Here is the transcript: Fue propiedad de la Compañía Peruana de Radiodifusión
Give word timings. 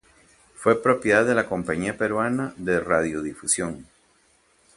Fue 0.55 0.81
propiedad 0.81 1.23
de 1.27 1.35
la 1.35 1.45
Compañía 1.47 1.95
Peruana 1.95 2.55
de 2.57 2.79
Radiodifusión 2.79 3.85